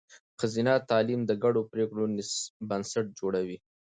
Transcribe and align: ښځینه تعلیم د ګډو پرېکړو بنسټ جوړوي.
ښځینه 0.39 0.73
تعلیم 0.89 1.21
د 1.25 1.31
ګډو 1.43 1.61
پرېکړو 1.71 2.03
بنسټ 2.69 3.05
جوړوي. 3.19 3.57